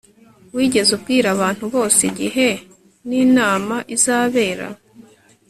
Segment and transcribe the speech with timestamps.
[0.55, 2.47] Wigeze ubwira abantu bose igihe
[3.07, 4.67] ninama izabera